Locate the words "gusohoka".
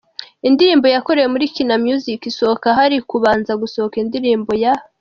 3.61-3.95